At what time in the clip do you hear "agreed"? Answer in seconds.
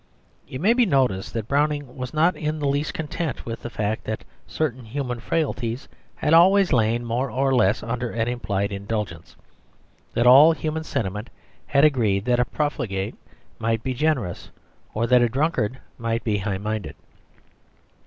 11.85-12.25